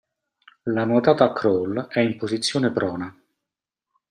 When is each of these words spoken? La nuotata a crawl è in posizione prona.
La 0.63 0.83
nuotata 0.83 1.25
a 1.25 1.31
crawl 1.31 1.85
è 1.85 1.99
in 1.99 2.17
posizione 2.17 2.71
prona. 2.71 3.15